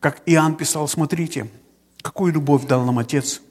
[0.00, 1.50] Как Иоанн писал, смотрите,
[2.00, 3.42] какую любовь дал нам Отец,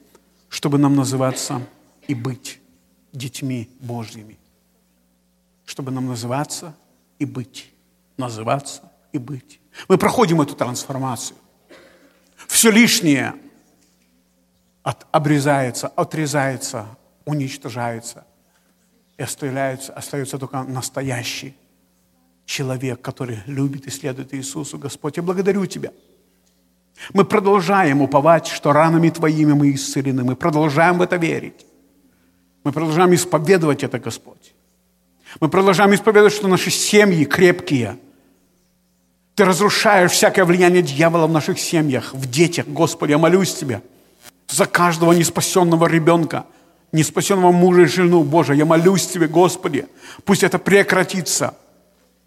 [0.48, 1.62] чтобы нам называться
[2.08, 2.60] и быть
[3.12, 4.36] детьми Божьими.
[5.64, 6.74] Чтобы нам называться
[7.20, 7.72] и быть.
[8.16, 8.82] Называться
[9.12, 9.60] и быть.
[9.88, 11.36] Мы проходим эту трансформацию.
[12.48, 13.36] Все лишнее
[14.82, 16.86] от, обрезается, отрезается,
[17.24, 18.26] уничтожается.
[19.16, 21.54] И остается, остается только настоящий
[22.44, 24.78] человек, который любит и следует Иисусу.
[24.78, 25.92] Господь, я благодарю Тебя.
[27.14, 30.22] Мы продолжаем уповать, что ранами Твоими мы исцелены.
[30.22, 31.66] Мы продолжаем в это верить.
[32.62, 34.54] Мы продолжаем исповедовать это, Господь.
[35.40, 37.98] Мы продолжаем исповедовать, что наши семьи крепкие.
[39.34, 42.66] Ты разрушаешь всякое влияние дьявола в наших семьях, в детях.
[42.66, 43.80] Господи, я молюсь Тебя
[44.48, 46.44] за каждого неспасенного ребенка,
[46.92, 48.22] неспасенного мужа и жену.
[48.24, 49.86] Боже, я молюсь Тебе, Господи,
[50.24, 51.54] пусть это прекратится.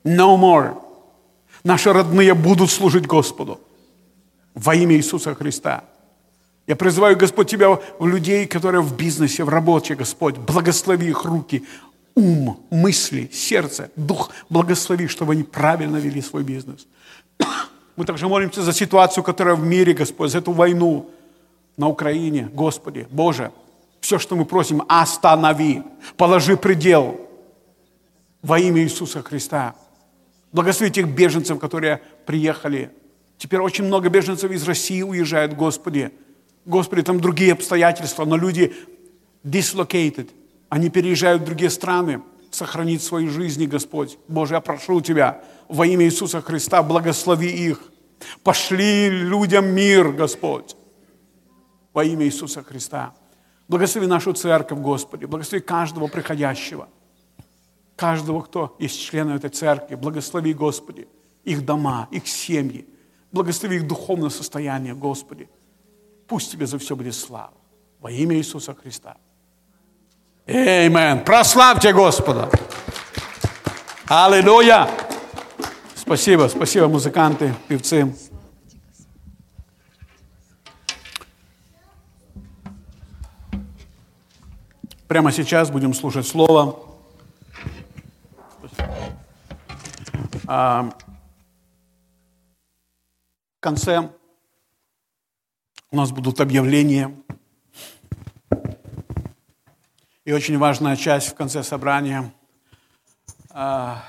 [0.04, 0.82] No more.
[1.64, 3.60] Наши родные будут служить Господу
[4.56, 5.84] во имя Иисуса Христа.
[6.68, 10.38] Я призываю, Господь, Тебя в людей, которые в бизнесе, в работе, Господь.
[10.38, 11.64] Благослови их руки,
[12.16, 14.32] ум, мысли, сердце, дух.
[14.50, 16.88] Благослови, чтобы они правильно вели свой бизнес.
[17.96, 21.10] Мы также молимся за ситуацию, которая в мире, Господь, за эту войну
[21.78, 22.50] на Украине.
[22.54, 23.52] Господи, Боже,
[24.00, 25.84] все, что мы просим, останови,
[26.18, 27.22] положи предел
[28.42, 29.76] во имя Иисуса Христа.
[30.52, 32.92] Благослови тех беженцев, которые приехали.
[33.38, 36.12] Теперь очень много беженцев из России уезжают, Господи.
[36.66, 38.74] Господи, там другие обстоятельства, но люди
[39.44, 40.30] dislocated,
[40.70, 44.18] они переезжают в другие страны, сохранить свои жизни, Господь.
[44.28, 47.92] Боже, я прошу Тебя во имя Иисуса Христа, благослови их.
[48.44, 50.76] Пошли людям мир, Господь,
[51.92, 53.14] во имя Иисуса Христа.
[53.68, 56.88] Благослови нашу церковь, Господи, благослови каждого приходящего,
[57.96, 59.96] каждого, кто есть членом этой церкви.
[59.96, 61.08] Благослови, Господи,
[61.44, 62.86] их дома, их семьи.
[63.34, 65.50] Благослови их духовное состояние, Господи.
[66.28, 67.54] Пусть Тебе за все будет слава.
[68.00, 69.18] Во имя Иисуса Христа.
[70.46, 71.26] Аминь.
[71.26, 72.50] Прославьте Господа.
[74.08, 74.88] Аллилуйя.
[75.96, 78.14] Спасибо, спасибо, музыканты, певцы.
[85.08, 86.80] Прямо сейчас будем слушать Слово.
[90.46, 90.92] А,
[93.64, 94.12] конце
[95.90, 97.16] у нас будут объявления.
[100.26, 102.34] И очень важная часть в конце собрания.
[103.50, 104.04] А,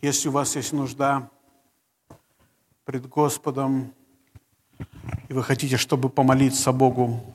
[0.00, 1.28] если у вас есть нужда
[2.84, 3.92] пред Господом,
[5.28, 7.34] и вы хотите, чтобы помолиться Богу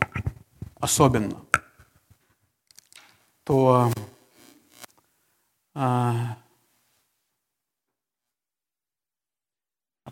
[0.80, 1.42] особенно,
[3.44, 3.92] то
[5.74, 6.38] а,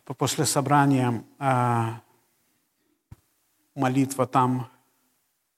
[0.04, 2.02] после собрания а,
[3.76, 4.70] молитва там,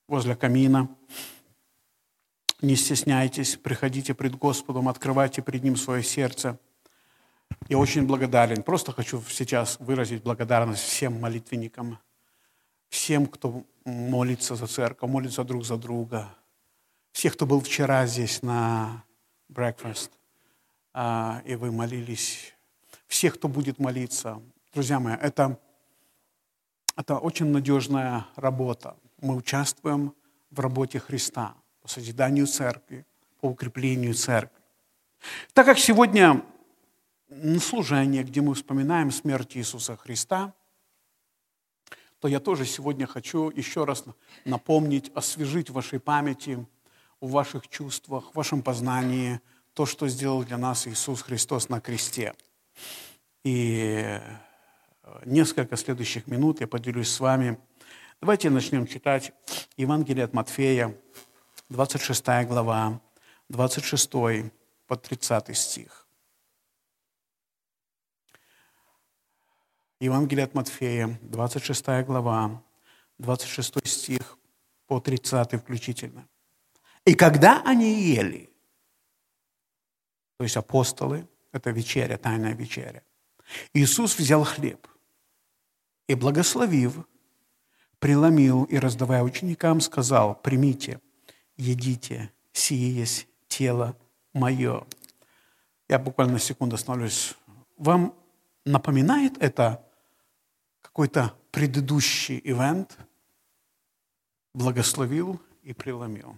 [0.08, 0.90] возле камина.
[2.62, 6.60] Не стесняйтесь, приходите пред Господом, открывайте пред Ним свое сердце.
[7.70, 8.64] Я очень благодарен.
[8.64, 11.98] Просто хочу сейчас выразить благодарность всем молитвенникам,
[12.90, 16.36] всем, кто молится за церковь, молится друг за друга,
[17.12, 19.04] всех, кто был вчера здесь на
[19.50, 20.12] breakfast,
[20.94, 22.54] а, и вы молились,
[23.12, 24.42] всех, кто будет молиться.
[24.74, 25.60] Друзья мои, это
[26.96, 28.96] это очень надежная работа.
[29.22, 30.14] Мы участвуем
[30.50, 33.06] в работе Христа по созиданию церкви,
[33.42, 34.62] по укреплению церкви.
[35.54, 36.42] Так как сегодня
[37.60, 40.54] служение, где мы вспоминаем смерть Иисуса Христа,
[42.20, 44.06] то я тоже сегодня хочу еще раз
[44.46, 46.66] напомнить, освежить в вашей памяти,
[47.20, 49.42] в ваших чувствах, в вашем познании
[49.74, 52.34] то, что сделал для нас Иисус Христос на кресте.
[53.44, 54.20] И
[55.26, 57.58] несколько следующих минут я поделюсь с вами.
[58.22, 59.34] Давайте начнем читать
[59.78, 60.96] Евангелие от Матфея,
[61.70, 63.02] 26 глава,
[63.50, 64.12] 26
[64.88, 66.08] по 30 стих.
[70.00, 72.64] Евангелие от Матфея, 26 глава,
[73.20, 74.38] 26 стих
[74.88, 76.28] по 30 включительно.
[77.06, 78.52] «И когда они ели,
[80.38, 83.04] то есть апостолы, это вечеря, тайная вечеря,
[83.74, 84.88] Иисус взял хлеб,
[86.08, 87.06] и, благословив,
[88.00, 91.00] преломил и, раздавая ученикам, сказал, примите,
[91.56, 93.98] едите, сие есть тело
[94.34, 94.86] мое.
[95.88, 97.36] Я буквально секунду остановлюсь.
[97.78, 98.16] Вам
[98.66, 99.86] напоминает это
[100.82, 102.98] какой-то предыдущий ивент?
[104.54, 106.38] Благословил и преломил.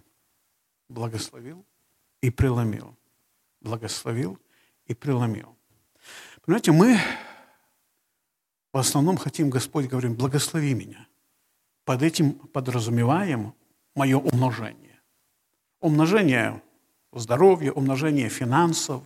[0.88, 1.64] Благословил
[2.20, 2.96] и преломил.
[3.60, 4.38] Благословил
[4.86, 5.56] и преломил.
[6.42, 6.98] Понимаете, мы
[8.72, 11.06] в основном хотим, Господь, говорим, благослови меня.
[11.84, 13.54] Под этим подразумеваем
[13.94, 15.00] мое умножение.
[15.80, 16.62] Умножение
[17.12, 19.04] здоровья, умножение финансов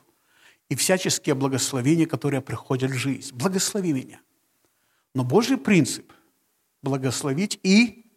[0.68, 3.34] и всяческие благословения, которые приходят в жизнь.
[3.34, 4.20] Благослови меня.
[5.14, 6.12] Но Божий принцип–
[6.82, 8.10] благословить и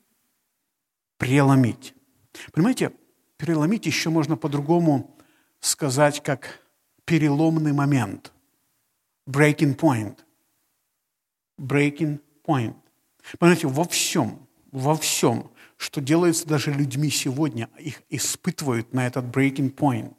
[1.17, 1.93] преломить.
[2.53, 2.93] Понимаете,
[3.37, 5.17] переломить еще можно по-другому
[5.59, 6.60] сказать, как
[7.11, 8.31] переломный момент.
[9.27, 10.17] Breaking point.
[11.59, 12.77] Breaking point.
[13.37, 19.75] Понимаете, во всем, во всем, что делается даже людьми сегодня, их испытывают на этот breaking
[19.75, 20.15] point.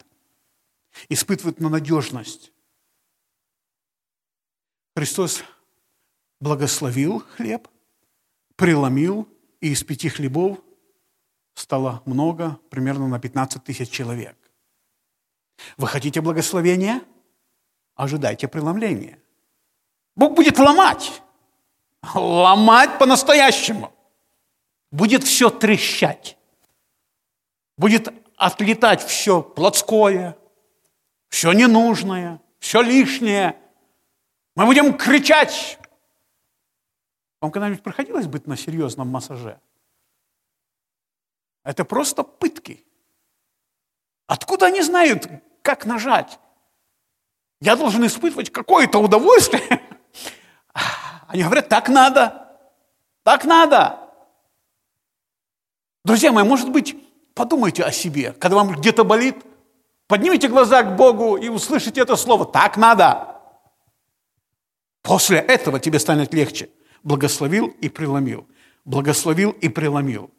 [1.08, 2.52] Испытывают на надежность.
[4.94, 5.42] Христос
[6.40, 7.68] благословил хлеб,
[8.56, 9.26] преломил,
[9.62, 10.60] и из пяти хлебов
[11.54, 14.36] стало много, примерно на 15 тысяч человек.
[15.76, 17.02] Вы хотите благословения?
[17.94, 19.18] Ожидайте преломления.
[20.16, 21.22] Бог будет ломать.
[22.14, 23.92] Ломать по-настоящему.
[24.90, 26.36] Будет все трещать.
[27.76, 30.36] Будет отлетать все плотское,
[31.28, 33.56] все ненужное, все лишнее.
[34.54, 35.78] Мы будем кричать.
[37.40, 39.60] Вам когда-нибудь приходилось быть на серьезном массаже?
[41.64, 42.84] Это просто пытки.
[44.26, 45.28] Откуда они знают,
[45.62, 46.38] как нажать?
[47.60, 49.80] Я должен испытывать какое-то удовольствие.
[51.28, 52.48] Они говорят, так надо,
[53.22, 54.00] так надо.
[56.04, 56.96] Друзья мои, может быть,
[57.34, 59.36] подумайте о себе, когда вам где-то болит,
[60.08, 63.32] поднимите глаза к Богу и услышите это слово, так надо.
[65.02, 66.70] После этого тебе станет легче.
[67.02, 68.48] Благословил и преломил.
[68.84, 70.30] Благословил и преломил.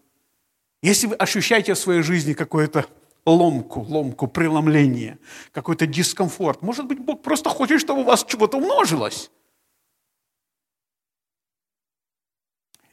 [0.82, 2.86] Если вы ощущаете в своей жизни какое-то
[3.26, 5.20] ломку, ломку, преломление,
[5.52, 6.62] какой-то дискомфорт.
[6.62, 9.32] Может быть, Бог просто хочет, чтобы у вас чего-то умножилось.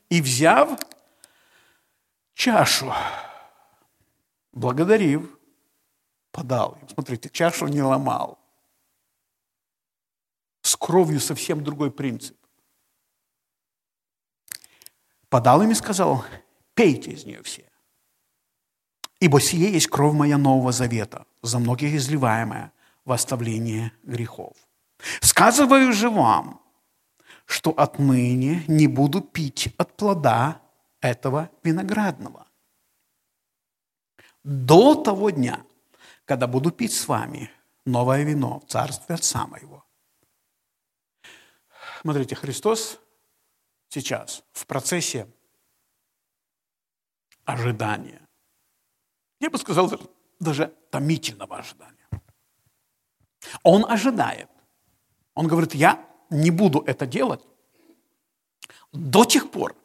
[0.08, 0.78] И взяв
[2.34, 2.92] чашу,
[4.52, 5.38] благодарив,
[6.32, 6.88] подал им.
[6.88, 8.38] Смотрите, чашу не ломал.
[10.62, 12.36] С кровью совсем другой принцип.
[15.28, 16.24] Подал им и сказал,
[16.74, 17.69] пейте из нее все.
[19.20, 22.72] Ибо сие есть кровь моя Нового Завета, за многих изливаемая
[23.04, 24.56] в оставление грехов.
[25.20, 26.60] Сказываю же вам,
[27.44, 30.62] что отныне не буду пить от плода
[31.00, 32.46] этого виноградного.
[34.42, 35.64] До того дня,
[36.24, 37.50] когда буду пить с вами
[37.84, 39.84] новое вино в царстве Отца моего.
[42.00, 42.98] Смотрите, Христос
[43.90, 45.26] сейчас в процессе
[47.44, 48.29] ожидания
[49.40, 49.90] я бы сказал,
[50.38, 52.08] даже томительного ожидания.
[53.62, 54.48] Он ожидает.
[55.34, 57.44] Он говорит, я не буду это делать
[58.92, 59.76] до тех пор,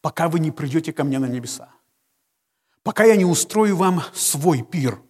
[0.00, 1.72] пока вы не придете ко мне на небеса.
[2.82, 5.00] Пока я не устрою вам свой пир.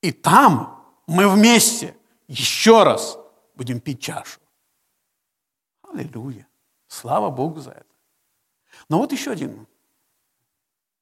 [0.00, 1.96] И там мы вместе
[2.28, 3.18] еще раз
[3.56, 4.40] будем пить чашу.
[5.82, 6.46] Аллилуйя.
[6.86, 7.84] Слава Богу за это.
[8.88, 9.66] Но вот еще один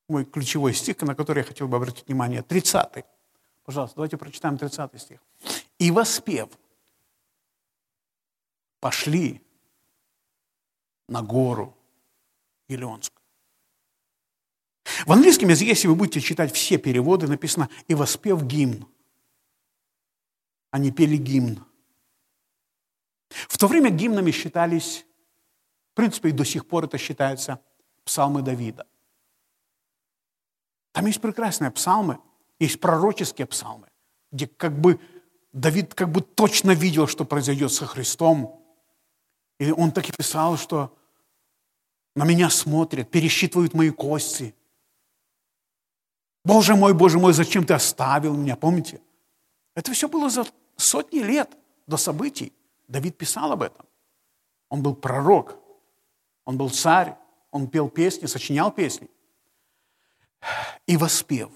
[0.08, 3.04] мой ключевой стих, на который я хотел бы обратить внимание, 30
[3.64, 5.20] Пожалуйста, давайте прочитаем 30 стих.
[5.80, 6.48] «И воспев,
[8.78, 9.42] пошли
[11.08, 11.76] на гору
[12.68, 13.20] Елеонскую».
[15.04, 18.86] В английском языке, если вы будете читать все переводы, написано «и воспев гимн».
[20.70, 21.64] Они пели гимн.
[23.28, 25.04] В то время гимнами считались,
[25.92, 27.60] в принципе, и до сих пор это считается
[28.04, 28.86] псалмы Давида–
[30.96, 32.20] там есть прекрасные псалмы,
[32.58, 33.86] есть пророческие псалмы,
[34.32, 34.98] где как бы
[35.52, 38.64] Давид как бы точно видел, что произойдет со Христом.
[39.60, 40.96] И он так и писал, что
[42.14, 44.54] на меня смотрят, пересчитывают мои кости.
[46.46, 48.56] Боже мой, Боже мой, зачем ты оставил меня?
[48.56, 49.02] Помните?
[49.74, 50.46] Это все было за
[50.78, 52.54] сотни лет до событий.
[52.88, 53.84] Давид писал об этом.
[54.70, 55.58] Он был пророк,
[56.46, 57.16] он был царь,
[57.50, 59.10] он пел песни, сочинял песни
[60.87, 61.50] и воспев.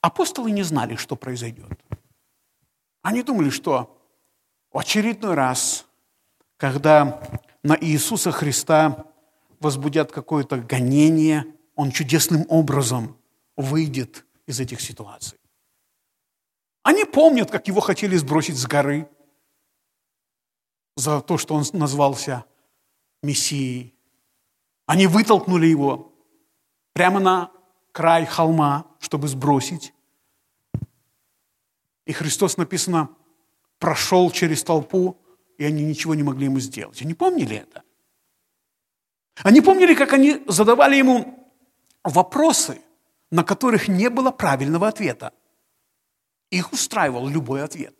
[0.00, 1.80] Апостолы не знали, что произойдет.
[3.02, 3.98] Они думали, что
[4.70, 5.86] в очередной раз,
[6.56, 7.22] когда
[7.62, 9.06] на Иисуса Христа
[9.60, 13.18] возбудят какое-то гонение, Он чудесным образом
[13.56, 15.38] выйдет из этих ситуаций.
[16.82, 19.08] Они помнят, как его хотели сбросить с горы
[20.96, 22.44] за то, что он назвался
[23.22, 23.94] Мессией.
[24.86, 26.13] Они вытолкнули его
[26.94, 27.50] прямо на
[27.92, 29.92] край холма, чтобы сбросить.
[32.06, 33.10] И Христос, написано,
[33.78, 35.18] прошел через толпу,
[35.58, 37.02] и они ничего не могли ему сделать.
[37.02, 37.82] Они помнили это?
[39.42, 41.52] Они помнили, как они задавали ему
[42.02, 42.80] вопросы,
[43.30, 45.32] на которых не было правильного ответа.
[46.50, 47.94] Их устраивал любой ответ.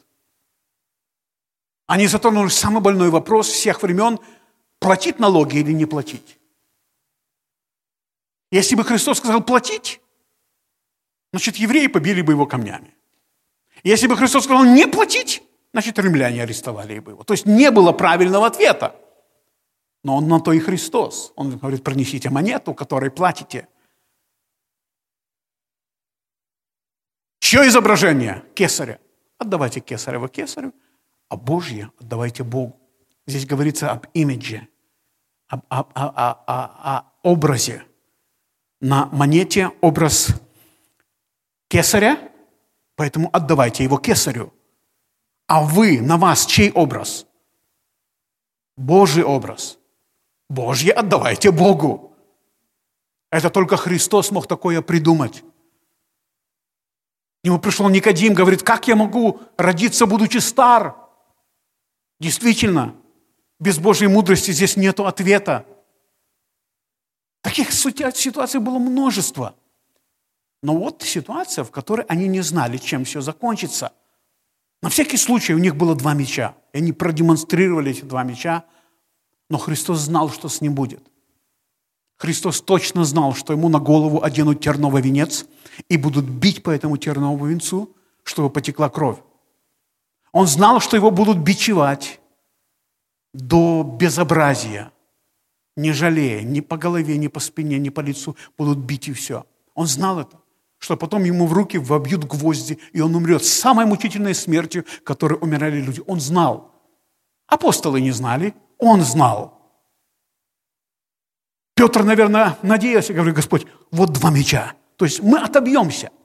[1.87, 4.19] Они затронули самый больной вопрос всех времен–
[4.79, 6.39] платить налоги или не платить.
[8.55, 10.01] Если бы Христос сказал платить,
[11.33, 12.95] значит, евреи побили бы его камнями.
[13.83, 15.43] Если бы Христос сказал не платить,
[15.73, 17.25] значит, римляне арестовали бы его.
[17.25, 18.95] То есть не было правильного ответа.
[20.05, 21.33] Но он на то и Христос.
[21.35, 23.67] Он говорит, принесите монету, которой платите.
[27.41, 28.45] Чье изображение?
[28.55, 29.01] Кесаря.
[29.37, 30.73] Отдавайте Кесарева Кесарю,
[31.29, 32.79] а Божье отдавайте Богу.
[33.27, 34.69] Здесь говорится об имидже,
[35.49, 37.85] об, об, о, о, о, о образе.
[38.87, 40.29] На монете образ
[41.69, 42.19] Кесаря,
[42.97, 44.53] поэтому отдавайте его Кесарю.
[45.47, 47.27] А вы, на вас чей образ?
[48.77, 49.79] Божий образ.
[50.51, 52.15] Божье отдавайте Богу.
[53.31, 55.41] Это только Христос мог такое придумать.
[57.41, 60.95] К нему пришел Никодим, говорит, как я могу родиться, будучи стар?
[62.21, 62.95] Действительно,
[63.59, 65.65] без Божьей мудрости здесь нет ответа.
[67.45, 69.55] Таких ситуаций было множество.
[70.63, 73.93] Но вот ситуация, в которой они не знали, чем все закончится.
[74.83, 76.57] На всякий случай у них было два меча.
[76.73, 78.65] И они продемонстрировали эти два меча,
[79.51, 81.03] но Христос знал, что с ним будет.
[82.17, 85.45] Христос точно знал, что ему на голову оденут терновый венец
[85.91, 89.19] и будут бить по этому терновому венцу, чтобы потекла кровь.
[90.33, 92.21] Он знал, что его будут бичевать
[93.35, 94.94] до безобразия,
[95.77, 99.45] не жалея, ни по голове, ни по спине, ни по лицу, будут бить и все.
[99.75, 100.41] Он знал это,
[100.79, 105.81] что потом ему в руки вобьют гвозди, и он умрет самой мучительной смертью, которой умирали
[105.81, 106.03] люди.
[106.07, 106.73] Он знал.
[107.47, 109.61] Апостолы не знали, он знал.
[111.75, 114.75] Петр, наверное, надеялся, говорит, Господь, вот два меча.
[114.97, 116.11] То есть мы отобьемся–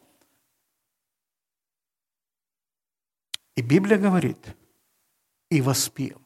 [3.59, 4.55] И Библия говорит,
[5.49, 6.21] и воспел.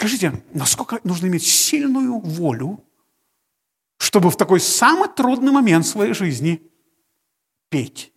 [0.00, 2.82] Скажите, насколько нужно иметь сильную волю,
[3.98, 6.62] чтобы в такой самый трудный момент своей жизни
[7.68, 8.10] петь?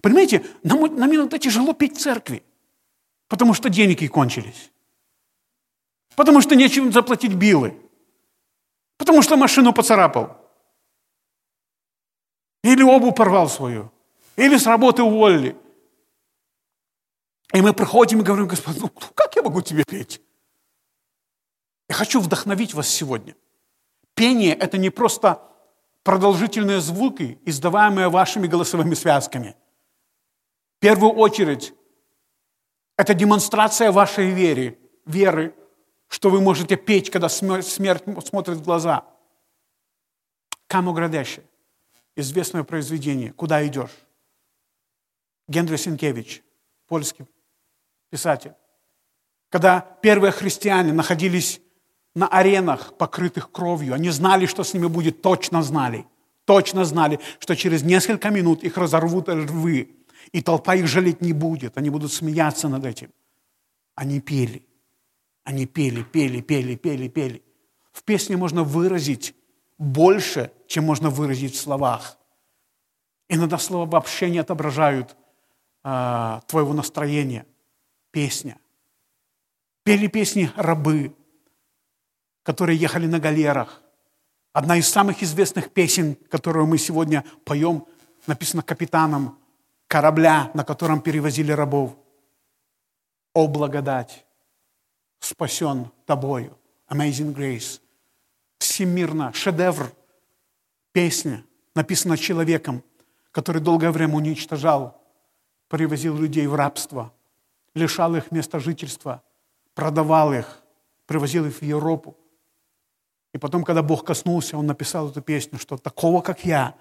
[0.00, 2.42] Понимаете, нам, нам иногда тяжело петь в церкви,
[3.28, 4.72] потому что деньги кончились,
[6.16, 7.78] потому что нечем заплатить билы,
[8.96, 10.38] потому что машину поцарапал,
[12.64, 13.92] или обувь порвал свою.
[14.36, 15.54] Или с работы уволили.
[17.52, 20.22] И мы приходим и говорим, Господь, ну как я могу тебе петь?
[21.88, 23.36] Я хочу вдохновить вас сегодня.
[24.14, 25.42] Пение– это не просто
[26.02, 29.54] продолжительные звуки, издаваемые вашими голосовыми связками.
[30.78, 31.74] В первую очередь,
[32.96, 35.54] это демонстрация вашей веры, веры,
[36.08, 39.04] что вы можете петь, когда смерть смотрит в глаза.
[40.66, 41.44] Камоградеше
[42.16, 43.94] известное произведение «Куда идешь?»
[45.48, 46.42] Генри Сенкевич,
[46.86, 47.26] польский
[48.12, 48.52] писатель.
[49.48, 51.62] Когда первые христиане находились
[52.14, 56.04] на аренах, покрытых кровью, они знали, что с ними будет, точно знали,
[56.44, 59.88] точно знали, что через несколько минут их разорвут рвы,
[60.30, 63.10] и толпа их жалеть не будет, они будут смеяться над этим.
[63.94, 64.62] Они пели,
[65.44, 67.42] они пели, пели, пели, пели, пели.
[67.92, 69.34] В песне можно выразить
[69.78, 72.18] больше, чем можно выразить в словах.
[73.30, 75.16] Иногда слова вообще не отображают
[75.82, 77.46] а, твоего настроения.
[78.12, 78.58] Песня.
[79.82, 81.12] Пели песни рабы,
[82.44, 83.82] которые ехали на галерах.
[84.52, 87.84] Одна из самых известных песен, которую мы сегодня поем,
[88.28, 89.36] написана капитаном
[89.88, 91.96] корабля, на котором перевозили рабов.
[93.34, 94.24] «О благодать,
[95.18, 96.56] спасен тобою».
[96.88, 97.80] Amazing Grace
[98.62, 99.92] всемирно, шедевр,
[100.92, 102.82] песня, написана человеком,
[103.32, 105.02] который долгое время уничтожал,
[105.68, 107.12] привозил людей в рабство,
[107.74, 109.22] лишал их места жительства,
[109.74, 110.62] продавал их,
[111.06, 112.16] привозил их в Европу.
[113.32, 116.74] И потом, когда Бог коснулся, Он написал эту песню, что такого, как я,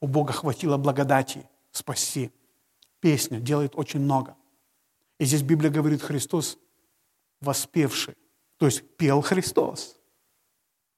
[0.00, 2.30] у Бога хватило благодати спасти.
[3.00, 4.36] Песня делает очень много.
[5.18, 6.58] И здесь Библия говорит, Христос
[7.40, 8.16] воспевший.
[8.58, 9.96] То есть пел Христос.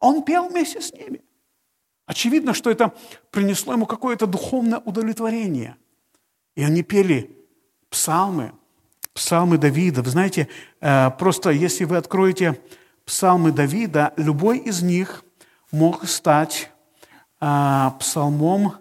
[0.01, 1.23] Он пел вместе с ними.
[2.07, 2.95] Очевидно, что это
[3.31, 5.77] принесло ему какое-то духовное удовлетворение.
[6.55, 7.37] И они пели
[7.91, 8.53] псалмы,
[9.19, 10.03] псалмы Давида.
[10.03, 10.49] Вы знаете,
[10.81, 12.61] э, просто если вы откроете
[13.05, 15.25] псалмы Давида, любой из них
[15.73, 16.71] мог стать
[17.41, 18.77] э, псалмом,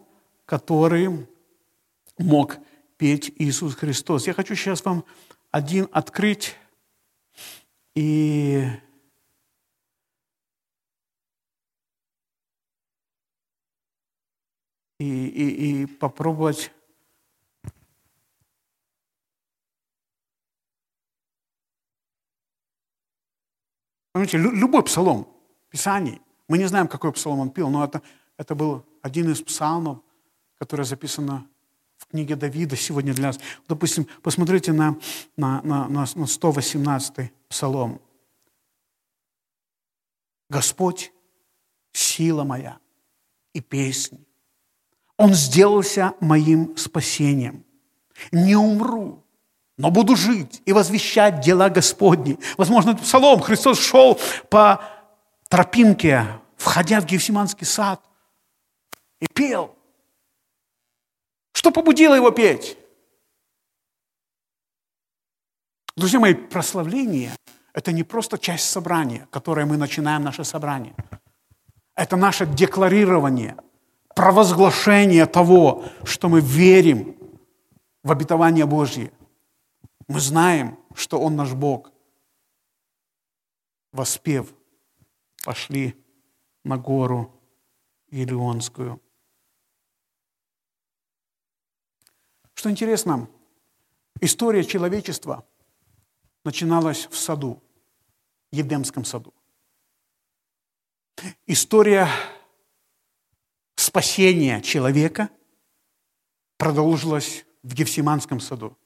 [0.46, 1.28] который
[2.20, 2.58] мог
[2.98, 4.28] петь Иисус Христос.
[4.28, 5.06] Я хочу сейчас вам
[5.50, 6.56] один открыть
[7.96, 8.68] и
[15.00, 16.72] и, и, и попробовать
[24.18, 25.28] Понимаете, любой псалом,
[25.70, 28.02] Писание, мы не знаем, какой псалом он пил, но это,
[28.36, 30.00] это был один из псалмов,
[30.58, 31.48] который записано
[31.98, 33.40] в книге Давида сегодня для нас.
[33.68, 34.98] Допустим, посмотрите на,
[35.36, 38.02] на, на, на 118 псалом.
[40.50, 41.14] «Господь–
[41.92, 42.80] сила моя
[43.54, 44.26] и песни.
[45.16, 47.64] Он сделался моим спасением.
[48.32, 49.24] Не умру,
[49.78, 52.40] но буду жить и возвещать дела Господни.
[52.58, 53.40] Возможно, это псалом.
[53.40, 54.20] Христос шел
[54.50, 54.84] по
[55.50, 56.26] тропинке,
[56.58, 58.02] входя в Гефсиманский сад,
[59.20, 59.76] и пел.
[61.54, 62.78] Что побудило его петь?
[65.96, 67.32] Друзья мои, прославление–
[67.74, 70.96] это не просто часть собрания, которое мы начинаем наше собрание.
[71.96, 73.58] Это наше декларирование,
[74.16, 77.16] провозглашение того, что мы верим
[78.04, 79.12] в обетование Божье.
[80.08, 81.92] Мы знаем, что Он наш Бог.
[83.92, 84.54] Воспев,
[85.44, 85.96] пошли
[86.64, 87.34] на гору
[88.10, 89.02] Илионскую.
[92.54, 93.30] Что интересно,
[94.22, 95.48] история человечества
[96.44, 97.62] начиналась в саду,
[98.52, 99.34] Едемском саду.
[101.46, 102.08] История
[103.76, 105.30] спасения человека
[106.58, 108.78] продолжилась в Гефсиманском саду.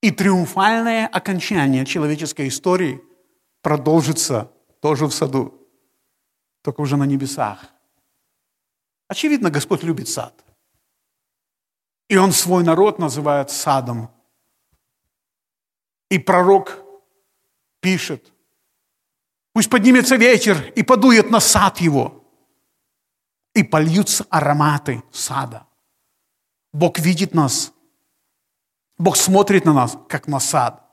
[0.00, 3.02] И триумфальное окончание человеческой истории
[3.62, 5.68] продолжится тоже в саду,
[6.62, 7.64] только уже на небесах.
[9.08, 10.44] Очевидно, Господь любит сад.
[12.08, 14.10] И Он свой народ называет садом.
[16.10, 16.82] И пророк
[17.80, 18.32] пишет,
[19.52, 22.24] пусть поднимется ветер и подует на сад его,
[23.54, 25.66] и польются ароматы сада.
[26.72, 27.72] Бог видит нас
[28.98, 30.84] Бог смотрит на нас, как на сад.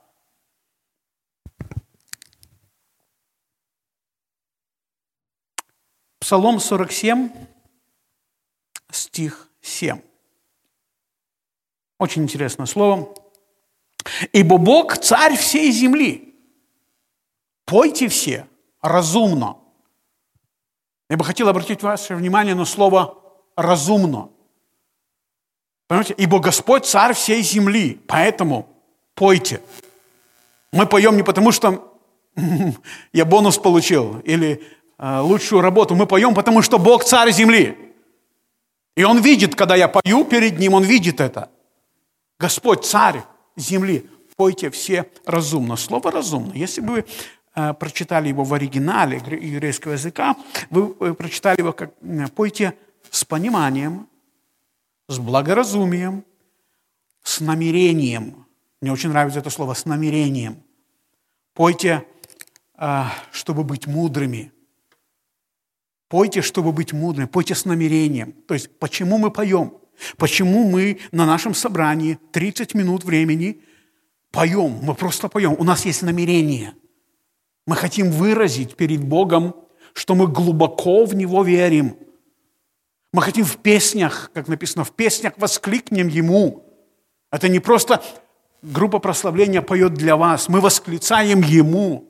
[6.20, 7.30] Псалом 47,
[8.90, 10.00] стих 7.
[11.98, 13.12] Очень интересное слово.
[14.32, 16.34] «Ибо Бог– царь всей земли.
[17.64, 18.48] Пойте все
[18.80, 19.58] разумно».
[21.08, 23.20] Я бы хотел обратить ваше внимание на слово
[23.56, 24.30] «разумно».
[25.86, 26.14] Понимаете?
[26.16, 28.68] Ибо Господь царь всей земли, поэтому
[29.14, 29.60] пойте.
[30.72, 31.98] Мы поем не потому, что
[33.12, 34.62] я бонус получил или
[34.98, 35.94] э, лучшую работу.
[35.94, 37.76] Мы поем, потому что Бог царь земли.
[38.96, 41.50] И Он видит, когда я пою перед Ним, Он видит это.
[42.38, 43.22] Господь царь
[43.56, 44.08] земли.
[44.36, 45.76] Пойте все разумно.
[45.76, 46.52] Слово разумно.
[46.52, 47.04] Если бы вы
[47.54, 50.36] э, прочитали его в оригинале еврейского языка,
[50.68, 51.92] вы э, прочитали его как
[52.34, 52.74] «пойте
[53.10, 54.08] с пониманием,
[55.08, 56.24] с благоразумием,
[57.22, 58.46] с намерением.
[58.80, 60.62] Мне очень нравится это слово «с намерением».
[61.54, 62.04] Пойте,
[62.74, 64.52] а, чтобы быть мудрыми.
[66.08, 67.26] Пойте, чтобы быть мудрыми.
[67.26, 68.32] Пойте с намерением.
[68.46, 69.78] То есть, почему мы поем?
[70.18, 73.62] Почему мы на нашем собрании 30 минут времени
[74.30, 74.80] поем?
[74.82, 75.56] Мы просто поем.
[75.58, 76.74] У нас есть намерение.
[77.66, 79.54] Мы хотим выразить перед Богом,
[79.94, 81.96] что мы глубоко в Него верим–
[83.16, 86.66] мы хотим в песнях, как написано, в песнях воскликнем Ему.
[87.32, 88.04] Это не просто
[88.60, 90.50] группа прославления поет для вас.
[90.50, 92.06] Мы восклицаем Ему.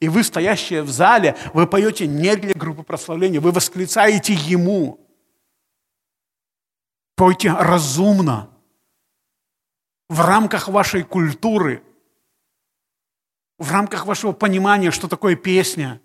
[0.00, 5.00] И вы, стоящие в зале, вы поете не для группы прославления, вы восклицаете Ему.
[7.16, 8.50] Пойте разумно,
[10.10, 11.82] в рамках вашей культуры,
[13.56, 16.02] в рамках вашего понимания, что такое песня.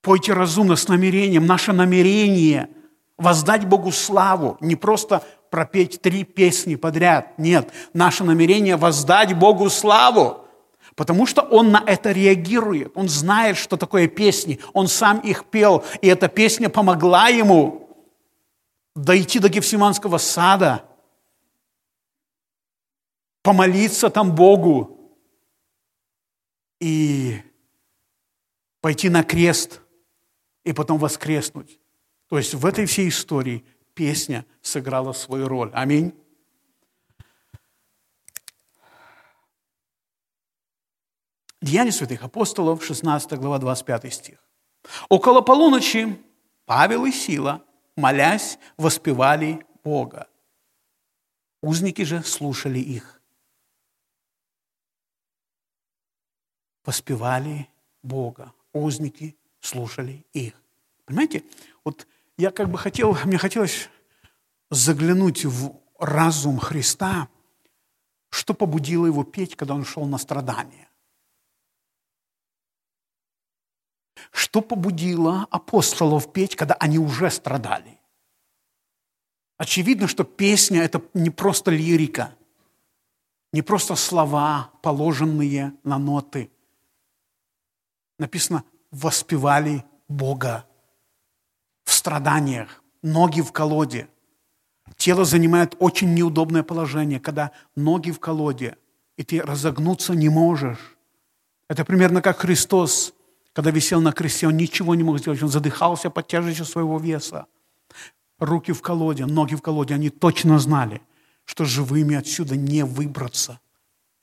[0.00, 1.44] Пойте разумно, с намерением.
[1.44, 2.70] Наше намерение
[3.18, 7.38] воздать Богу славу, не просто пропеть три песни подряд.
[7.38, 10.44] Нет, наше намерение воздать Богу славу,
[10.94, 12.92] потому что Он на это реагирует.
[12.94, 14.60] Он знает, что такое песни.
[14.72, 17.88] Он сам их пел, и эта песня помогла ему
[18.94, 20.84] дойти до Гефсиманского сада,
[23.42, 25.18] помолиться там Богу
[26.80, 27.40] и
[28.80, 29.80] пойти на крест
[30.64, 31.78] и потом воскреснуть.
[32.28, 35.70] То есть в этой всей истории песня сыграла свою роль.
[35.72, 36.12] Аминь.
[41.62, 44.38] Деяния святых апостолов, 16 глава, 25 стих.
[45.08, 46.20] Около полуночи
[46.64, 47.64] Павел и Сила,
[47.96, 50.28] молясь, воспевали Бога.
[51.62, 53.20] Узники же слушали их.
[56.84, 57.68] Воспевали
[58.02, 58.52] Бога.
[58.72, 60.54] Узники слушали их.
[61.04, 61.42] Понимаете?
[61.82, 63.88] Вот я как бы хотел, мне хотелось
[64.70, 67.28] заглянуть в разум Христа,
[68.30, 70.88] что побудило его петь, когда он шел на страдания.
[74.30, 77.98] Что побудило апостолов петь, когда они уже страдали?
[79.56, 82.34] Очевидно, что песня– это не просто лирика,
[83.52, 86.50] не просто слова, положенные на ноты.
[88.18, 90.66] Написано «воспевали Бога»
[92.06, 94.06] страданиях, ноги в колоде.
[94.96, 98.76] Тело занимает очень неудобное положение, когда ноги в колоде,
[99.16, 100.96] и ты разогнуться не можешь.
[101.68, 103.12] Это примерно как Христос,
[103.52, 107.46] когда висел на кресте, он ничего не мог сделать, он задыхался под тяжестью своего веса.
[108.38, 111.02] Руки в колоде, ноги в колоде, они точно знали,
[111.44, 113.58] что живыми отсюда не выбраться.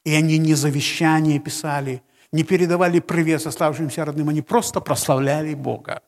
[0.05, 6.01] И они не завещание писали, не передавали привет оставшимся родным, они просто прославляли Бога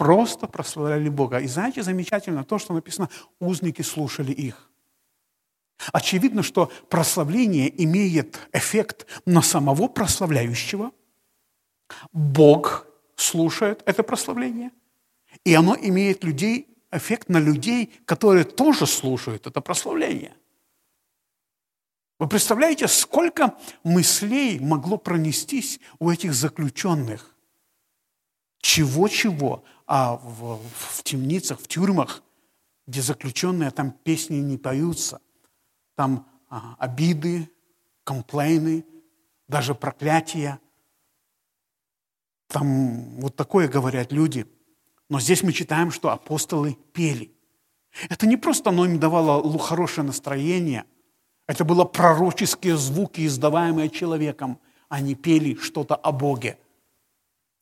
[0.00, 1.40] просто прославляли Бога.
[1.40, 4.70] И знаете, замечательно то, что написано, узники слушали их.
[5.92, 10.92] Очевидно, что прославление имеет эффект на самого прославляющего.
[12.12, 14.70] Бог слушает это прославление.
[15.44, 20.34] И оно имеет людей, эффект на людей, которые тоже слушают это прославление.
[22.18, 27.36] Вы представляете, сколько мыслей могло пронестись у этих заключенных?
[28.60, 32.22] Чего-чего, а в, в темницах, в тюрьмах,
[32.86, 35.20] где заключенные, там песни не поются.
[35.96, 37.50] Там а, обиды,
[38.04, 38.84] комплейны,
[39.48, 40.60] даже проклятия.
[42.46, 44.46] Там вот такое говорят люди.
[45.08, 47.34] Но здесь мы читаем, что апостолы пели.
[48.08, 50.84] Это не просто оно им давало хорошее настроение,
[51.48, 54.60] это было пророческие звуки, издаваемые человеком.
[54.88, 56.60] Они пели что-то о Боге–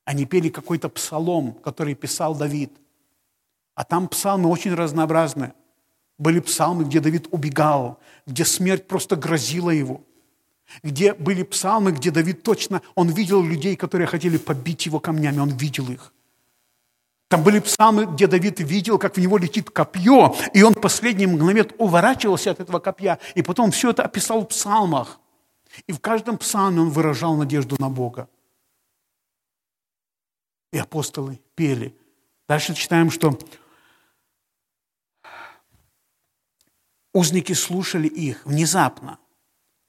[0.08, 2.72] они пели какой-то псалом, который писал Давид.
[3.74, 5.52] А там псалмы очень разнообразные.
[6.16, 10.00] Были псалмы, где Давид убегал, где смерть просто грозила его.
[10.82, 15.50] Где были псалмы, где Давид точно, он видел людей, которые хотели побить его камнями, он
[15.50, 16.14] видел их.
[17.28, 21.74] Там были псалмы, где Давид видел, как в него летит копье, и он последний момент
[21.76, 25.20] уворачивался от этого копья, и потом все это описал в псалмах.
[25.86, 28.26] И в каждом псалме он выражал надежду на Бога.
[30.72, 31.96] И апостолы пели.
[32.48, 33.38] Дальше читаем, что
[37.12, 38.44] узники слушали их.
[38.46, 39.18] Внезапно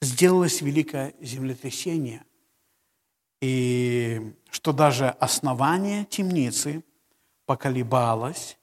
[0.02, 2.24] сделалось великое землетрясение,
[3.42, 6.82] и что даже основание темницы
[7.46, 8.58] поколебалось,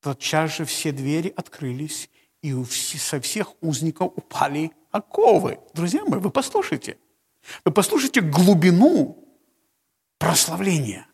[0.00, 2.10] тотчас же все двери открылись,
[2.42, 5.58] и со всех узников упали оковы.
[5.74, 6.98] Друзья мои, вы послушайте.
[7.64, 9.27] Вы послушайте глубину
[10.18, 11.06] прославление.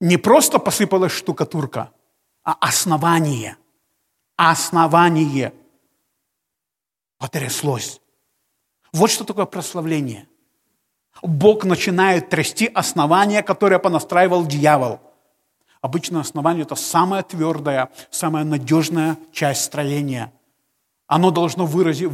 [0.00, 1.92] Не просто посыпалась штукатурка,
[2.42, 3.56] а основание.
[4.36, 5.52] Основание
[7.18, 8.00] потряслось.
[8.92, 10.28] Вот что такое прославление.
[11.22, 15.00] Бог начинает трясти основание, которое понастраивал дьявол.
[15.80, 20.32] Обычно основание– это самая твердая, самая надежная часть строения.
[21.06, 22.08] Оно должно выразить,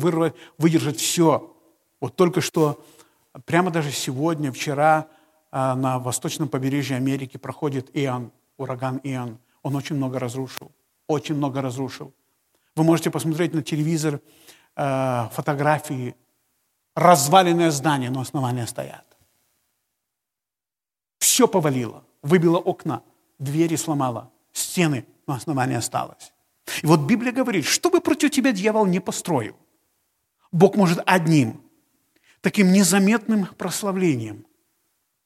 [0.59, 1.55] выдержать все.
[2.01, 2.83] Вот только что
[3.45, 5.09] Прямо даже сегодня, вчера
[5.51, 9.39] а, на восточном побережье Америки проходит Иоанн, ураган Иоанн.
[9.63, 10.71] Он очень много разрушил,
[11.09, 12.15] очень много разрушил.
[12.77, 14.21] Вы можете посмотреть на телевизор
[14.77, 16.15] а, фотографии.
[16.95, 19.05] Разваленное здание, но основания стоят.
[21.19, 23.03] Все повалило, выбило окна,
[23.41, 26.33] двери сломало, стены, но основание осталось.
[26.83, 29.57] И вот Библия говорит, что бы против тебя дьявол не построил,
[30.53, 31.64] Бог может одним
[32.45, 34.47] таким незаметным прославлением.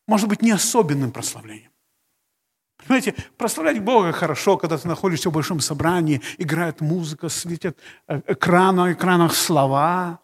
[0.07, 1.73] Может быть, не особенным прославлением.
[2.77, 7.77] Понимаете, прославлять Бога хорошо, когда ты находишься в большом собрании, играет музыка, светят
[8.07, 10.21] э, экран, на экранах слова.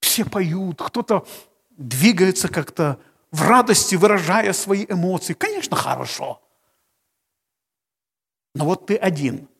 [0.00, 1.28] Все поют, кто-то
[1.68, 2.98] двигается как-то
[3.30, 5.34] в радости, выражая свои эмоции.
[5.34, 6.40] Конечно, хорошо.
[8.54, 9.50] Но вот ты один.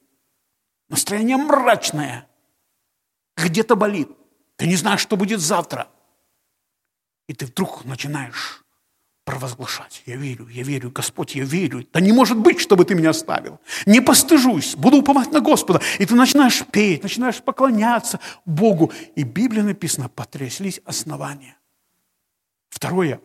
[0.89, 2.27] Настроение мрачное.
[3.37, 4.11] Где-то болит.
[4.61, 5.89] Ты не знаешь, что будет завтра.
[7.29, 8.63] И ты вдруг начинаешь
[9.25, 10.03] провозглашать.
[10.05, 11.87] Я верю, я верю, Господь, я верю.
[11.95, 13.59] Да не может быть, чтобы ты меня оставил.
[13.87, 15.81] Не постыжусь, буду уповать на Господа.
[15.99, 18.93] И ты начинаешь петь, начинаешь поклоняться Богу.
[19.17, 21.57] И в Библии написано, потряслись основания.
[22.69, 23.19] Второе.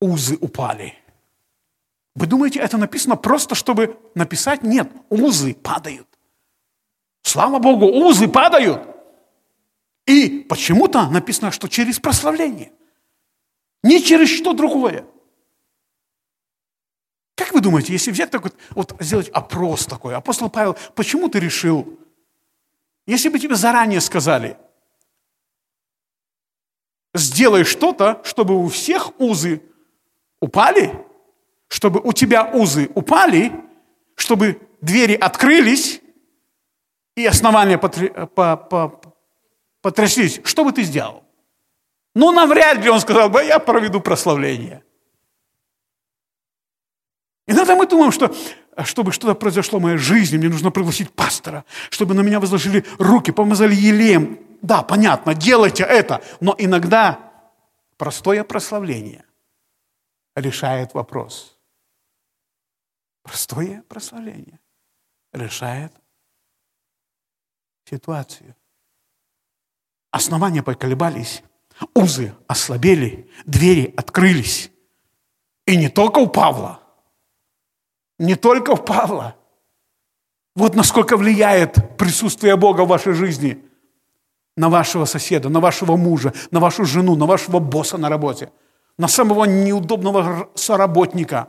[0.00, 0.94] Узы упали.
[2.14, 4.62] Вы думаете, это написано просто, чтобы написать?
[4.62, 6.06] Нет, узы падают.
[7.22, 8.93] Слава Богу, узы падают.
[10.06, 12.72] И почему-то написано, что через прославление.
[13.82, 15.06] Не через что другое.
[17.36, 21.98] Как вы думаете, если взять такой, вот сделать опрос такой, апостол Павел, почему ты решил,
[23.06, 24.56] если бы тебе заранее сказали,
[27.12, 29.62] сделай что-то, чтобы у всех узы
[30.40, 30.94] упали,
[31.68, 33.52] чтобы у тебя узы упали,
[34.14, 36.00] чтобы двери открылись
[37.16, 37.78] и основания
[39.84, 41.24] потряслись, что бы ты сделал?
[42.14, 44.82] Ну, навряд ли он сказал бы, я проведу прославление.
[47.46, 48.34] Иногда мы думаем, что
[48.84, 53.30] чтобы что-то произошло в моей жизни, мне нужно пригласить пастора, чтобы на меня возложили руки,
[53.30, 54.38] помазали елеем.
[54.62, 56.22] Да, понятно, делайте это.
[56.40, 57.18] Но иногда
[57.98, 59.26] простое прославление
[60.34, 61.58] решает вопрос.
[63.22, 64.60] Простое прославление
[65.34, 65.92] решает
[67.84, 68.56] ситуацию.
[70.14, 71.42] Основания поколебались,
[71.94, 74.70] узы ослабели, двери открылись.
[75.66, 76.80] И не только у Павла–
[78.18, 79.34] не только у Павла.
[80.54, 83.64] Вот насколько влияет присутствие Бога в вашей жизни
[84.56, 88.52] на вашего соседа, на вашего мужа, на вашу жену, на вашего босса на работе,
[88.98, 91.48] на самого неудобного соработника.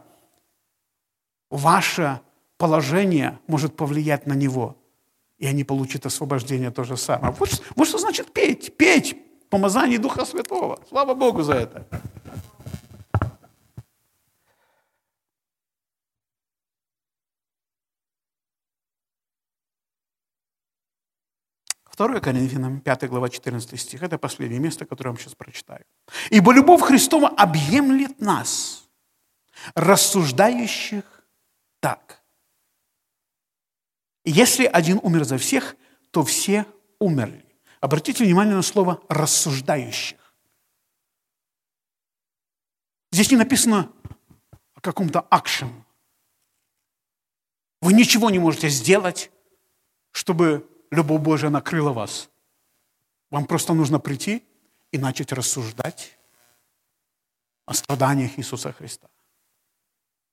[1.52, 2.20] Ваше
[2.58, 4.76] положение может повлиять на него,
[5.38, 7.34] и они получат освобождение то же самое.
[7.40, 9.16] Вот, вот что значит петь, петь
[9.50, 10.80] помазание Духа Святого.
[10.90, 11.88] Слава Богу за это.
[21.98, 24.04] 2 Коринфянам, 5 глава, 14 стих.
[24.04, 25.86] Это последнее место, которое я вам сейчас прочитаю.
[26.30, 28.84] «Ибо любовь Христова объемлет нас,
[29.76, 31.04] рассуждающих
[31.80, 32.25] так.
[34.26, 35.76] Если один умер за всех,
[36.12, 36.66] то все
[37.00, 37.46] умерли».
[37.80, 40.18] Обратите внимание на слово «рассуждающих».
[43.12, 43.92] Здесь не написано
[44.74, 45.86] о каком-то акшен.
[47.82, 49.32] Вы ничего не можете сделать,
[50.12, 52.30] чтобы любовь Божия накрыла вас.
[53.30, 54.44] Вам просто нужно прийти
[54.92, 56.18] и начать рассуждать
[57.66, 59.08] о страданиях Иисуса Христа.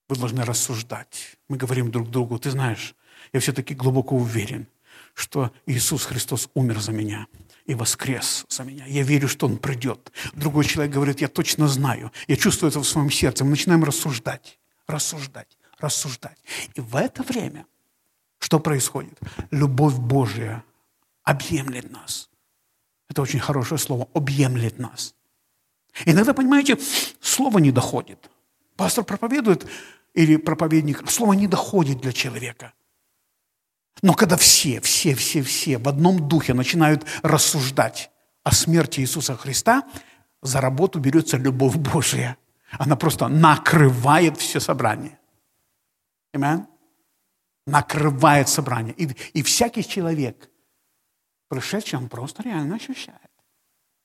[0.09, 1.37] Вы должны рассуждать.
[1.49, 2.95] Мы говорим друг другу, ты знаешь,
[3.33, 4.67] я все-таки глубоко уверен,
[5.15, 7.27] что Иисус Христос умер за меня
[7.67, 8.87] и воскрес за меня.
[8.87, 10.13] Я верю, что Он придет.
[10.33, 13.45] Другой человек говорит, я точно знаю, я чувствую это в своем сердце.
[13.45, 16.39] Мы начинаем рассуждать, рассуждать, рассуждать.
[16.75, 17.67] И в это время
[18.43, 19.19] что происходит?
[19.53, 20.65] Любовь Божья
[21.23, 22.29] объемлет нас.
[23.09, 25.15] Это очень хорошее слово, объемлет нас.
[26.07, 26.77] Иногда, понимаете,
[27.21, 28.31] слово не доходит.
[28.77, 29.67] Пастор проповедует
[30.13, 32.73] или проповедник, слово не доходит для человека.
[34.03, 38.11] Но когда все, все, все, все в одном духе начинают рассуждать
[38.43, 39.83] о смерти Иисуса Христа,
[40.41, 42.37] за работу берется любовь Божия.
[42.79, 45.19] Она просто накрывает все собрание.
[46.33, 46.67] Аминь
[47.67, 48.95] накрывает собрание.
[48.95, 49.07] И,
[49.39, 50.51] и всякий человек,
[51.49, 53.19] пришедший, он просто реально ощущает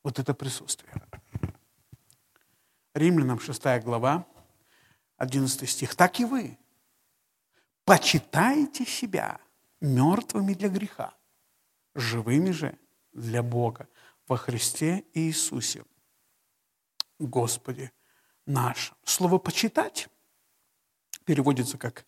[0.04, 0.94] вот это присутствие.
[2.94, 4.26] Римлянам 6 глава,
[5.18, 5.96] 11 стих.
[5.96, 6.58] «Так и вы
[7.86, 9.40] почитайте себя
[9.82, 11.14] мертвыми для греха,
[11.96, 12.78] живыми же
[13.12, 13.88] для Бога
[14.28, 15.86] во Христе Иисусе,
[17.20, 17.92] Господе
[18.46, 18.96] нашим».
[19.04, 20.08] Слово «почитать»
[21.26, 22.06] переводится как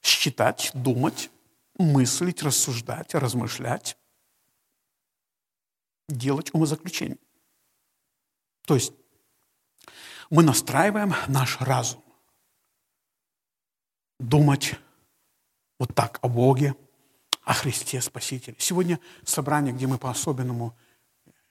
[0.00, 1.30] считать, думать,
[1.76, 3.96] мыслить, рассуждать, размышлять,
[6.08, 7.18] делать умозаключение.
[8.66, 8.92] То есть
[10.30, 12.02] мы настраиваем наш разум
[14.18, 14.74] думать
[15.78, 16.74] вот так о Боге,
[17.44, 18.56] о Христе Спасителе.
[18.58, 20.76] Сегодня собрание, где мы по-особенному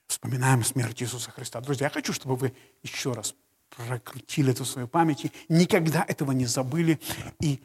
[0.06, 1.60] вспоминаем смерть Иисуса Христа.
[1.60, 2.52] Друзья, я хочу, чтобы вы
[2.82, 3.34] еще раз
[3.70, 7.00] прокрутили это в своей памяти, никогда этого не забыли
[7.40, 7.62] и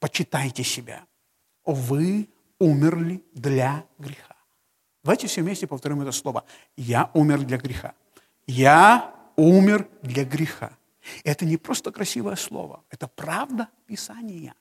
[0.00, 1.04] почитайте себя.
[1.64, 4.36] Вы умерли для греха.
[5.02, 6.44] Давайте все вместе повторим это слово.
[6.76, 7.94] Я умер для греха.
[8.46, 10.76] Я умер для греха.
[11.22, 14.54] Это не просто красивое слово, это правда Писания.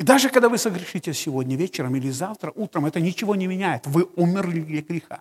[0.00, 3.86] И даже когда вы согрешите сегодня вечером или завтра утром, это ничего не меняет.
[3.86, 5.20] Вы умерли для греха.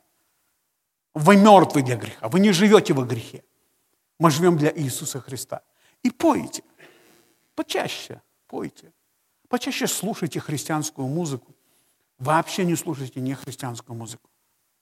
[1.14, 2.30] Вы мертвы для греха.
[2.30, 3.44] Вы не живете во грехе.
[4.20, 5.62] Мы живем для Иисуса Христа.
[6.02, 6.64] И пойте
[7.56, 8.94] почаще пойте.
[9.50, 11.54] Почаще слушайте христианскую музыку.
[12.18, 14.30] Вообще не слушайте не христианскую музыку.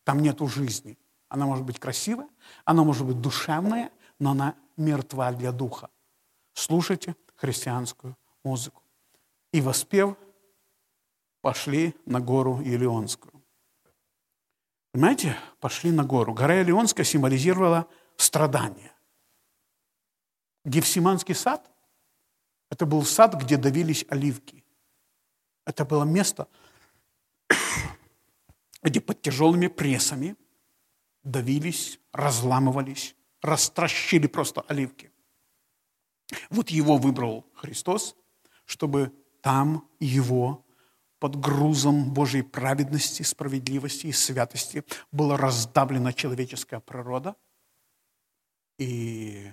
[0.04, 0.96] Там нету жизни.
[1.28, 2.30] Она может быть красивая,
[2.66, 5.90] она может быть душевная, но она мертва для духа.
[6.54, 8.84] Слушайте христианскую музыку.
[9.58, 10.16] И воспев
[11.42, 13.44] пошли на гору Елеонскую.
[14.92, 16.36] Понимаете, пошли на гору.
[16.36, 18.94] Гора Елеонская символизировала страдания.
[20.64, 21.72] Гефсиманский сад–
[22.70, 24.64] это был сад, где давились оливки.
[25.66, 26.48] Это было место,
[28.84, 30.36] где под тяжелыми прессами
[31.24, 35.12] давились, разламывались, растращили просто оливки.
[36.52, 38.16] Вот его выбрал Христос,
[38.64, 40.66] чтобы там его
[41.20, 47.36] под грузом Божьей праведности, справедливости и святости была раздавлена человеческая природа,
[48.78, 49.52] и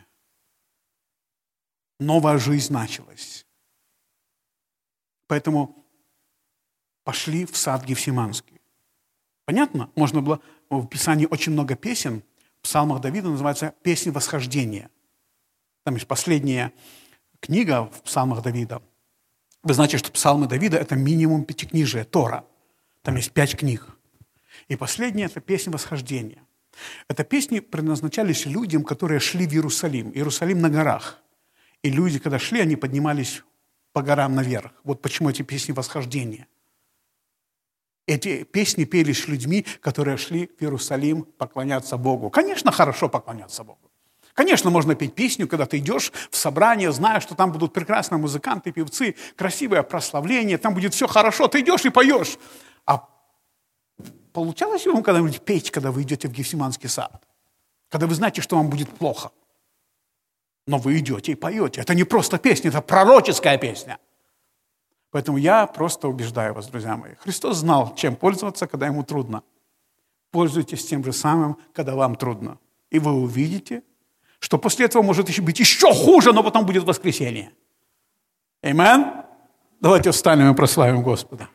[1.98, 3.46] новая жизнь началась.
[5.26, 5.86] Поэтому
[7.02, 8.60] пошли в сад Гефсиманский.
[9.44, 9.90] Понятно?
[9.96, 10.40] Можно было...
[10.70, 12.22] В Писании очень много песен.
[12.58, 14.90] В псалмах Давида называется «Песни восхождения».
[15.84, 16.72] Там есть последняя
[17.40, 18.82] книга в псалмах Давида.
[19.64, 22.44] Вы знаете, что псалмы Давида– это минимум пятикнижие, Тора.
[23.00, 23.88] Там есть пять книг.
[24.68, 26.42] И последняя– это песня восхождения.
[27.08, 30.10] Это песни предназначались людям, которые шли в Иерусалим.
[30.12, 31.22] Иерусалим на горах.
[31.82, 33.42] И люди, когда шли, они поднимались
[33.94, 34.70] по горам наверх.
[34.84, 36.46] Вот почему эти песни восхождения.
[38.06, 42.28] Эти песни пелись людьми, которые шли в Иерусалим поклоняться Богу.
[42.28, 43.90] Конечно, хорошо поклоняться Богу.
[44.34, 48.72] Конечно, можно петь песню, когда ты идешь в собрание, зная, что там будут прекрасные музыканты,
[48.72, 52.36] певцы, красивое прославление, там будет все хорошо, ты идешь и поешь.
[52.84, 53.08] А
[54.32, 57.22] получалось ли вам когда-нибудь петь, когда вы идете в Гефсиманский сад?
[57.88, 59.30] Когда вы знаете, что вам будет плохо?
[60.66, 61.80] Но вы идете и поете.
[61.80, 63.98] Это не просто песня, это пророческая песня.
[65.10, 67.14] Поэтому я просто убеждаю вас, друзья мои.
[67.20, 69.44] Христос знал, чем пользоваться, когда ему трудно.
[70.32, 72.58] Пользуйтесь тем же самым, когда вам трудно.
[72.90, 73.84] И вы увидите,
[74.38, 77.52] что после этого может еще быть еще хуже, но потом будет воскресенье.
[78.62, 79.06] Аминь?
[79.80, 81.48] Давайте встанем и прославим Господа.